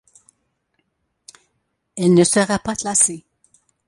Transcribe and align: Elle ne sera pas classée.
Elle 1.95 2.15
ne 2.15 2.23
sera 2.23 2.57
pas 2.57 2.75
classée. 2.75 3.23